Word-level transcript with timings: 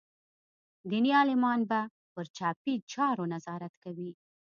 دیني 0.89 1.11
عالمان 1.19 1.59
به 1.69 1.81
پر 2.13 2.25
چاپي 2.37 2.75
چارو 2.91 3.25
نظارت 3.33 3.73
کوي. 3.83 4.11